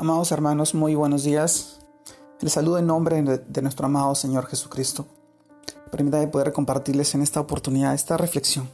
[0.00, 1.78] Amados hermanos, muy buenos días.
[2.40, 5.04] Les saludo en nombre de nuestro amado Señor Jesucristo.
[5.90, 8.70] Permítanme poder compartirles en esta oportunidad esta reflexión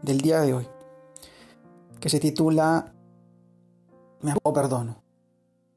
[0.00, 0.66] del día de hoy,
[2.00, 2.94] que se titula
[4.22, 5.02] ¿Me amargo o perdono?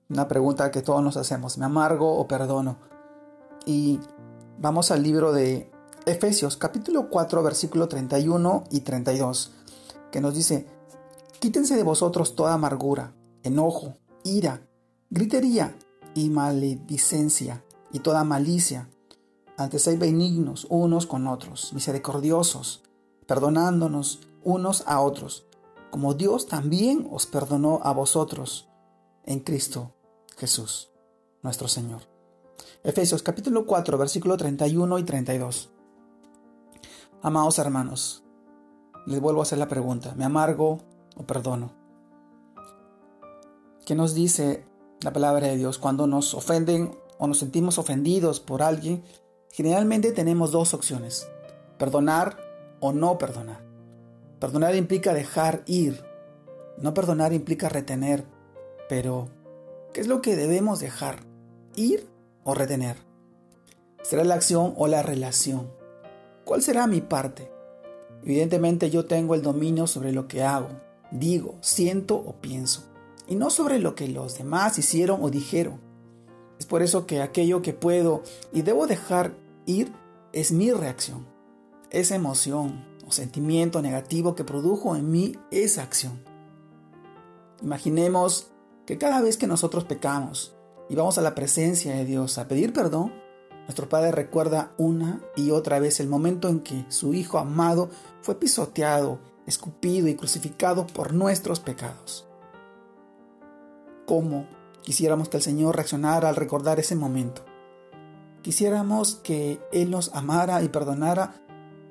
[0.10, 2.78] Una pregunta que todos nos hacemos, ¿me amargo o perdono?
[3.66, 4.00] Y
[4.58, 5.70] vamos al libro de
[6.06, 9.52] Efesios capítulo 4 versículo 31 y 32,
[10.14, 10.66] que nos dice,
[11.42, 13.12] quítense de vosotros toda amargura,
[13.44, 14.62] enojo, ira,
[15.14, 15.78] gritería
[16.16, 18.90] y maledicencia y toda malicia.
[19.58, 22.82] Antes hay benignos unos con otros, misericordiosos,
[23.28, 25.46] perdonándonos unos a otros,
[25.92, 28.68] como Dios también os perdonó a vosotros
[29.24, 29.94] en Cristo
[30.36, 30.90] Jesús,
[31.44, 32.02] nuestro Señor.
[32.84, 35.70] Efesios capítulo 4, versículo 31 y 32.
[37.22, 38.24] Amados hermanos,
[39.06, 40.80] les vuelvo a hacer la pregunta, ¿me amargo
[41.16, 41.72] o perdono?
[43.86, 44.73] ¿Qué nos dice
[45.04, 45.78] la palabra de Dios.
[45.78, 49.04] Cuando nos ofenden o nos sentimos ofendidos por alguien,
[49.52, 51.28] generalmente tenemos dos opciones,
[51.78, 52.38] perdonar
[52.80, 53.64] o no perdonar.
[54.40, 56.04] Perdonar implica dejar ir,
[56.78, 58.26] no perdonar implica retener,
[58.90, 59.30] pero
[59.94, 61.20] ¿qué es lo que debemos dejar?
[61.76, 62.08] ¿Ir
[62.44, 62.98] o retener?
[64.02, 65.72] ¿Será la acción o la relación?
[66.44, 67.50] ¿Cuál será mi parte?
[68.24, 70.70] Evidentemente yo tengo el dominio sobre lo que hago,
[71.12, 72.93] digo, siento o pienso
[73.28, 75.80] y no sobre lo que los demás hicieron o dijeron.
[76.60, 79.36] Es por eso que aquello que puedo y debo dejar
[79.66, 79.92] ir
[80.32, 81.28] es mi reacción,
[81.90, 86.24] esa emoción o sentimiento negativo que produjo en mí esa acción.
[87.62, 88.52] Imaginemos
[88.86, 90.56] que cada vez que nosotros pecamos
[90.90, 93.14] y vamos a la presencia de Dios a pedir perdón,
[93.64, 97.90] nuestro Padre recuerda una y otra vez el momento en que su Hijo amado
[98.22, 102.28] fue pisoteado, escupido y crucificado por nuestros pecados
[104.06, 104.48] cómo
[104.82, 107.44] quisiéramos que el Señor reaccionara al recordar ese momento.
[108.42, 111.36] Quisiéramos que Él nos amara y perdonara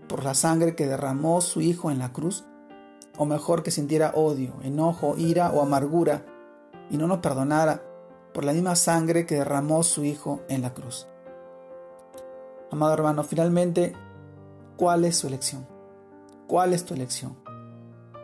[0.09, 2.45] por la sangre que derramó su Hijo en la cruz,
[3.17, 6.25] o mejor que sintiera odio, enojo, ira o amargura
[6.91, 7.83] y no nos perdonara
[8.33, 11.06] por la misma sangre que derramó su Hijo en la cruz.
[12.71, 13.95] Amado hermano, finalmente,
[14.77, 15.67] ¿cuál es su elección?
[16.47, 17.37] ¿Cuál es tu elección?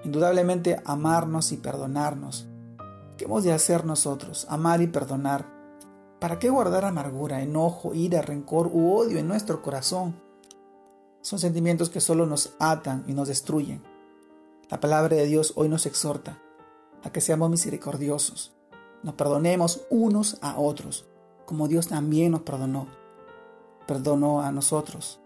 [0.05, 2.49] Indudablemente amarnos y perdonarnos
[3.19, 4.47] ¿Qué hemos de hacer nosotros?
[4.49, 5.45] Amar y perdonar.
[6.21, 10.23] ¿Para qué guardar amargura, enojo, ira, rencor u odio en nuestro corazón?
[11.21, 13.83] Son sentimientos que solo nos atan y nos destruyen.
[14.71, 16.41] La palabra de Dios hoy nos exhorta
[17.03, 18.55] a que seamos misericordiosos,
[19.03, 21.09] nos perdonemos unos a otros,
[21.45, 22.87] como Dios también nos perdonó.
[23.89, 25.19] Perdonó a nosotros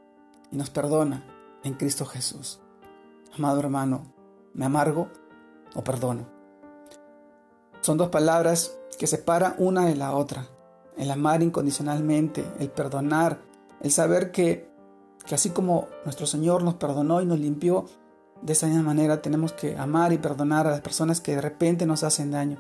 [0.51, 1.27] y nos perdona
[1.63, 2.59] en Cristo Jesús.
[3.37, 4.15] Amado hermano,
[4.55, 5.09] ¿me amargo
[5.75, 6.42] o perdono?
[7.83, 10.47] Son dos palabras que separan una de la otra.
[10.97, 13.41] El amar incondicionalmente, el perdonar,
[13.81, 14.71] el saber que,
[15.27, 17.87] que así como nuestro Señor nos perdonó y nos limpió,
[18.41, 21.85] de esa misma manera tenemos que amar y perdonar a las personas que de repente
[21.85, 22.59] nos hacen daño,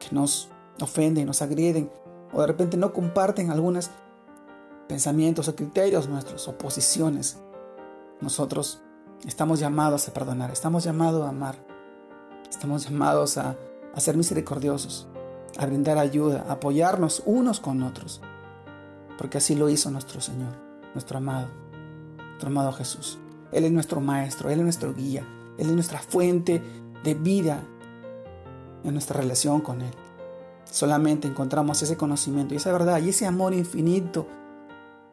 [0.00, 0.48] que nos
[0.80, 1.88] ofenden, nos agreden
[2.32, 3.90] o de repente no comparten algunos
[4.88, 7.38] pensamientos o criterios nuestros o posiciones.
[8.20, 8.80] Nosotros
[9.24, 11.56] estamos llamados a perdonar, estamos llamados a amar,
[12.50, 13.56] estamos llamados a
[13.94, 15.08] a ser misericordiosos,
[15.58, 18.20] a brindar ayuda, a apoyarnos unos con otros,
[19.18, 20.54] porque así lo hizo nuestro Señor,
[20.94, 21.48] nuestro amado,
[22.16, 23.18] nuestro amado Jesús.
[23.52, 25.26] Él es nuestro Maestro, Él es nuestro guía,
[25.58, 26.62] Él es nuestra fuente
[27.04, 27.62] de vida
[28.82, 29.92] en nuestra relación con Él.
[30.64, 34.26] Solamente encontramos ese conocimiento y esa verdad y ese amor infinito,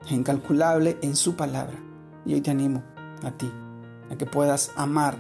[0.09, 1.78] incalculable en su palabra.
[2.25, 2.84] Y hoy te animo
[3.23, 3.51] a ti,
[4.09, 5.18] a que puedas amar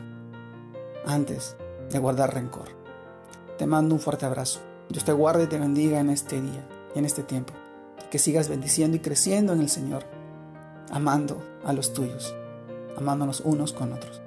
[1.05, 1.57] antes
[1.89, 2.78] de guardar rencor.
[3.59, 4.61] Te mando un fuerte abrazo.
[4.87, 6.65] Dios te guarde y te bendiga en este día
[6.95, 7.53] y en este tiempo.
[8.09, 10.05] Que sigas bendiciendo y creciendo en el Señor,
[10.89, 12.33] amando a los tuyos,
[12.95, 14.21] amándonos unos con otros.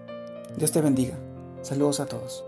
[0.58, 1.18] Dios te bendiga.
[1.62, 2.44] Saludos a todos.